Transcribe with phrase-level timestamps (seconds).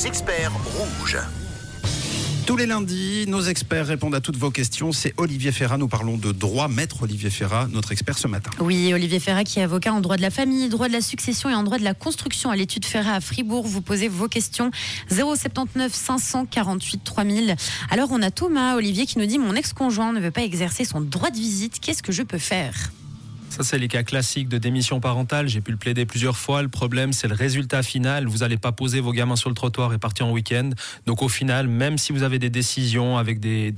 [0.00, 1.18] les experts rouges.
[2.46, 4.92] Tous les lundis, nos experts répondent à toutes vos questions.
[4.92, 5.78] C'est Olivier Ferrat.
[5.78, 6.68] Nous parlons de droit.
[6.68, 8.50] Maître Olivier Ferrat, notre expert ce matin.
[8.60, 11.50] Oui, Olivier Ferrat qui est avocat en droit de la famille, droit de la succession
[11.50, 13.66] et en droit de la construction à l'étude Ferrat à Fribourg.
[13.66, 14.70] Vous posez vos questions
[15.10, 17.56] 079 548 3000.
[17.90, 21.00] Alors on a Thomas, Olivier, qui nous dit mon ex-conjoint ne veut pas exercer son
[21.00, 21.78] droit de visite.
[21.80, 22.90] Qu'est-ce que je peux faire?
[23.50, 25.48] Ça, c'est les cas classiques de démission parentale.
[25.48, 26.62] J'ai pu le plaider plusieurs fois.
[26.62, 28.26] Le problème, c'est le résultat final.
[28.26, 30.70] Vous n'allez pas poser vos gamins sur le trottoir et partir en week-end.
[31.06, 33.74] Donc, au final, même si vous avez des décisions avec des,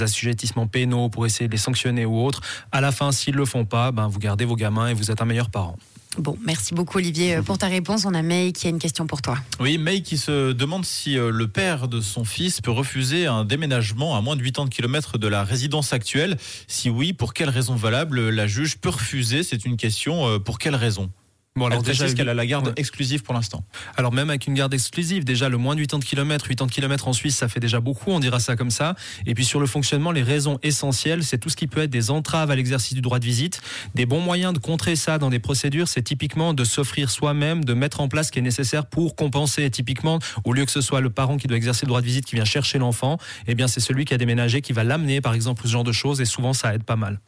[0.00, 2.40] assujettissements pénaux pour essayer de les sanctionner ou autres,
[2.72, 5.10] à la fin, s'ils ne le font pas, ben, vous gardez vos gamins et vous
[5.10, 5.76] êtes un meilleur parent.
[6.18, 8.04] Bon, merci beaucoup Olivier euh, pour ta réponse.
[8.04, 9.38] On a May qui a une question pour toi.
[9.60, 13.44] Oui, May qui se demande si euh, le père de son fils peut refuser un
[13.44, 16.36] déménagement à moins de 80 km de la résidence actuelle.
[16.66, 18.28] Si oui, pour quelle raison valable?
[18.30, 19.44] La juge peut refuser?
[19.44, 20.26] C'est une question.
[20.26, 21.10] Euh, pour quelle raison?
[21.56, 23.64] Bon, alors déjà, qu'elle a la garde exclusive pour l'instant
[23.96, 27.12] Alors même avec une garde exclusive, déjà le moins de 80 km, 80 km en
[27.12, 28.94] Suisse, ça fait déjà beaucoup, on dira ça comme ça.
[29.26, 32.12] Et puis sur le fonctionnement, les raisons essentielles, c'est tout ce qui peut être des
[32.12, 33.60] entraves à l'exercice du droit de visite.
[33.96, 37.74] Des bons moyens de contrer ça dans des procédures, c'est typiquement de s'offrir soi-même, de
[37.74, 39.68] mettre en place ce qui est nécessaire pour compenser.
[39.70, 42.26] Typiquement, au lieu que ce soit le parent qui doit exercer le droit de visite
[42.26, 45.34] qui vient chercher l'enfant, eh bien c'est celui qui a déménagé qui va l'amener, par
[45.34, 46.20] exemple, ce genre de choses.
[46.20, 47.18] Et souvent, ça aide pas mal.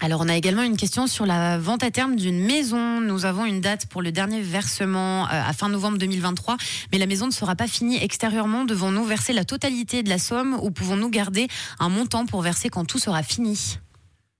[0.00, 3.00] Alors, on a également une question sur la vente à terme d'une maison.
[3.00, 6.58] Nous avons une date pour le dernier versement euh, à fin novembre 2023,
[6.92, 8.64] mais la maison ne sera pas finie extérieurement.
[8.64, 12.84] Devons-nous verser la totalité de la somme ou pouvons-nous garder un montant pour verser quand
[12.84, 13.78] tout sera fini?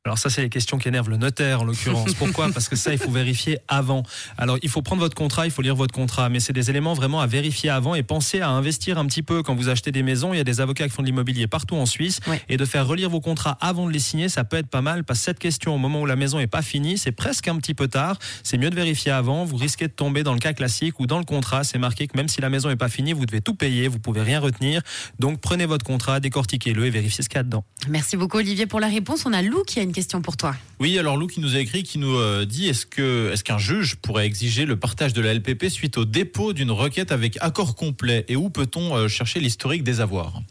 [0.06, 2.14] Alors ça, c'est les questions qui énervent le notaire en l'occurrence.
[2.18, 2.50] Pourquoi?
[2.52, 4.04] Parce que ça, il faut vérifier avant.
[4.38, 6.94] Alors il faut prendre votre contrat, il faut lire votre contrat, mais c'est des éléments
[6.94, 10.04] vraiment à vérifier avant et penser à investir un petit peu quand vous achetez des
[10.04, 10.32] maisons.
[10.32, 12.86] Il y a des avocats qui font de l'immobilier partout en Suisse et de faire
[12.86, 15.02] relire vos contrats avant de les signer, ça peut être pas mal.
[15.02, 17.56] Parce que cette question, au moment où la maison est pas finie, c'est presque un
[17.56, 18.16] petit peu tard.
[18.44, 19.44] C'est mieux de vérifier avant.
[19.44, 22.16] Vous risquez de tomber dans le cas classique où dans le contrat, c'est marqué que
[22.16, 24.82] même si la maison est pas finie, vous devez tout payer, vous pouvez rien retenir.
[25.18, 27.64] Donc prenez votre contrat, décortiquez-le et vérifiez ce qu'il y a dedans.
[27.88, 29.26] Merci beaucoup Olivier pour la réponse.
[29.26, 29.95] On a Lou qui a une
[30.80, 33.58] Oui, alors Lou qui nous a écrit, qui nous euh, dit est-ce que est-ce qu'un
[33.58, 37.74] juge pourrait exiger le partage de la LPP suite au dépôt d'une requête avec accord
[37.74, 38.24] complet?
[38.28, 40.42] Et où peut-on euh, chercher l'historique des avoirs?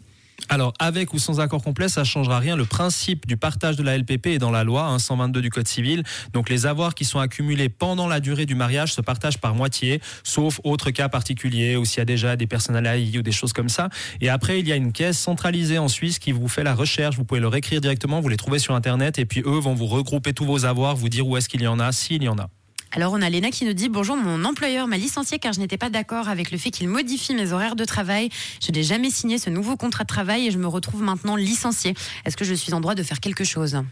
[0.50, 2.56] Alors, avec ou sans accord complet, ça ne changera rien.
[2.56, 5.68] Le principe du partage de la LPP est dans la loi 122 hein, du Code
[5.68, 6.04] civil.
[6.34, 10.02] Donc, les avoirs qui sont accumulés pendant la durée du mariage se partagent par moitié,
[10.24, 13.54] sauf autres cas particuliers ou s'il y a déjà des personnes à ou des choses
[13.54, 13.90] comme ça.
[14.22, 17.16] Et après, il y a une caisse centralisée en Suisse qui vous fait la recherche.
[17.16, 19.88] Vous pouvez leur écrire directement, vous les trouvez sur Internet et puis eux vont vous
[19.88, 22.38] regrouper tous vos avoirs, vous dire où est-ce qu'il y en a, s'il y en
[22.38, 22.50] a.
[22.96, 25.76] Alors on a Léna qui nous dit bonjour, mon employeur m'a licencié car je n'étais
[25.76, 28.30] pas d'accord avec le fait qu'il modifie mes horaires de travail.
[28.66, 31.94] Je n'ai jamais signé ce nouveau contrat de travail et je me retrouve maintenant licencié.
[32.24, 33.84] Est-ce que je suis en droit de faire quelque chose?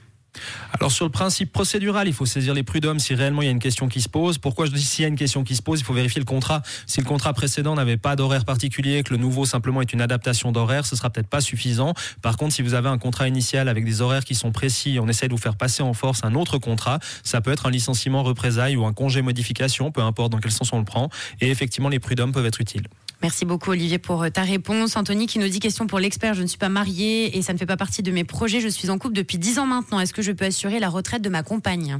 [0.73, 3.51] Alors sur le principe procédural, il faut saisir les prud'hommes si réellement il y a
[3.51, 4.37] une question qui se pose.
[4.37, 6.25] Pourquoi je dis s'il y a une question qui se pose, il faut vérifier le
[6.25, 6.61] contrat.
[6.87, 10.51] Si le contrat précédent n'avait pas d'horaire particulier, que le nouveau simplement est une adaptation
[10.51, 11.93] d'horaire, ce sera peut-être pas suffisant.
[12.21, 15.07] Par contre, si vous avez un contrat initial avec des horaires qui sont précis, on
[15.07, 18.23] essaie de vous faire passer en force un autre contrat, ça peut être un licenciement
[18.23, 21.09] représailles ou un congé modification, peu importe dans quel sens on le prend.
[21.39, 22.87] Et effectivement, les prud'hommes peuvent être utiles.
[23.23, 24.97] Merci beaucoup Olivier pour euh, ta réponse.
[24.97, 27.57] Anthony qui nous dit question pour l'expert, je ne suis pas mariée et ça ne
[27.57, 28.59] fait pas partie de mes projets.
[28.59, 30.01] Je suis en couple depuis 10 ans maintenant.
[30.01, 31.99] Est-ce que je peux assurer la retraite de ma compagne?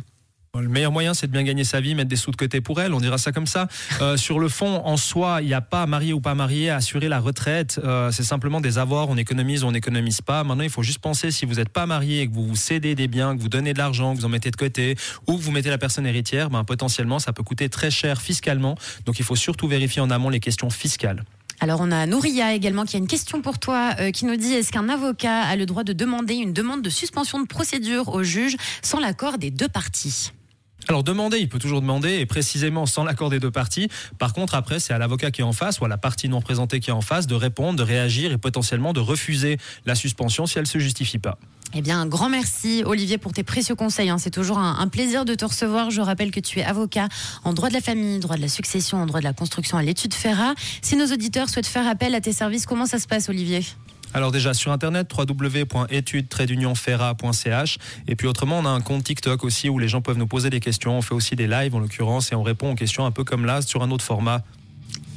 [0.62, 2.80] Le meilleur moyen, c'est de bien gagner sa vie, mettre des sous de côté pour
[2.80, 3.68] elle, on dira ça comme ça.
[4.02, 6.76] Euh, sur le fond, en soi, il n'y a pas marié ou pas marié à
[6.76, 7.80] assurer la retraite.
[7.84, 10.44] Euh, c'est simplement des avoirs, on économise ou on n'économise pas.
[10.44, 12.94] Maintenant, il faut juste penser si vous n'êtes pas marié et que vous vous cédez
[12.94, 14.96] des biens, que vous donnez de l'argent, que vous en mettez de côté,
[15.28, 18.76] ou que vous mettez la personne héritière, ben, potentiellement, ça peut coûter très cher fiscalement.
[19.06, 21.24] Donc, il faut surtout vérifier en amont les questions fiscales.
[21.60, 24.54] Alors on a Nouria également qui a une question pour toi euh, qui nous dit
[24.54, 28.22] est-ce qu'un avocat a le droit de demander une demande de suspension de procédure au
[28.22, 30.34] juge sans l'accord des deux parties?
[30.90, 33.90] Alors demander, il peut toujours demander, et précisément sans l'accord des deux parties.
[34.18, 36.40] Par contre, après, c'est à l'avocat qui est en face, ou à la partie non
[36.40, 40.46] représentée qui est en face, de répondre, de réagir et potentiellement de refuser la suspension
[40.46, 41.38] si elle ne se justifie pas.
[41.76, 44.10] Eh bien, un grand merci, Olivier, pour tes précieux conseils.
[44.10, 44.20] Hein.
[44.20, 45.90] C'est toujours un, plaisir de te recevoir.
[45.90, 47.08] Je rappelle que tu es avocat
[47.44, 49.84] en droit de la famille, droit de la succession, en droit de la construction à
[49.84, 50.54] l'étude Ferra.
[50.84, 53.64] Si nos auditeurs souhaitent faire appel à tes services, comment ça se passe, Olivier?
[54.14, 57.78] Alors déjà sur internet www.etude-ferra.ch
[58.08, 60.50] et puis autrement on a un compte TikTok aussi où les gens peuvent nous poser
[60.50, 60.98] des questions.
[60.98, 63.46] On fait aussi des lives en l'occurrence et on répond aux questions un peu comme
[63.46, 64.44] là sur un autre format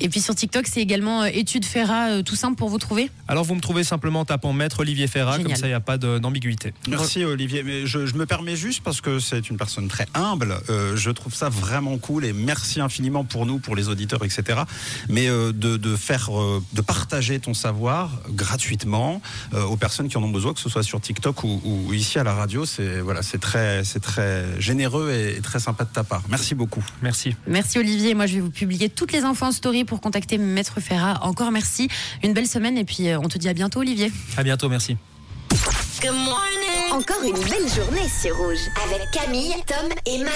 [0.01, 3.11] et puis sur TikTok, c'est également euh, étude Ferra, euh, tout simple pour vous trouver
[3.29, 5.81] Alors vous me trouvez simplement en tapant Maître Olivier Ferra, comme ça il n'y a
[5.81, 6.75] pas d'ambiguïté.
[6.89, 10.97] Merci Olivier, mais je, me permets juste parce que c'est une personne très humble, euh,
[10.97, 14.61] je trouve ça vraiment cool et merci infiniment pour nous, pour les auditeurs, etc.
[15.09, 16.31] Mais de, faire,
[16.73, 19.21] de partager ton savoir gratuitement
[19.55, 22.35] aux personnes qui en ont besoin, que ce soit sur TikTok ou, ici à la
[22.35, 26.23] radio, c'est voilà, c'est très, c'est très généreux et, très sympa de ta part.
[26.29, 26.85] Merci beaucoup.
[27.03, 27.35] Merci.
[27.47, 30.81] Merci Olivier, moi je vais vous publier toutes les infos en story pour contacter Maître
[30.81, 31.19] Ferrat.
[31.23, 31.89] Encore merci.
[32.23, 34.13] Une belle semaine et puis euh, on te dit à bientôt, Olivier.
[34.37, 34.97] À bientôt, merci.
[36.93, 40.33] Encore une belle journée sur Rouge avec Camille, Tom et Matt.